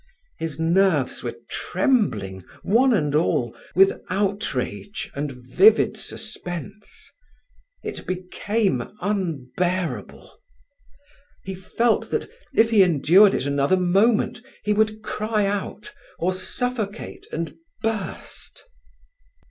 His 0.39 0.59
nerves 0.59 1.21
were 1.21 1.35
trembling, 1.47 2.43
one 2.63 2.91
and 2.91 3.13
all, 3.13 3.55
with 3.75 4.01
outrage 4.09 5.11
and 5.13 5.31
vivid 5.31 5.95
suspense. 5.95 7.11
It 7.83 8.07
became 8.07 8.95
unbearable. 8.99 10.39
He 11.43 11.53
felt 11.53 12.09
that, 12.09 12.27
if 12.55 12.71
he 12.71 12.81
endured 12.81 13.35
it 13.35 13.45
another 13.45 13.77
moment, 13.77 14.41
he 14.63 14.73
would 14.73 15.03
cry 15.03 15.45
out, 15.45 15.93
or 16.17 16.33
suffocate 16.33 17.27
and 17.31 17.53
burst. 17.83 18.63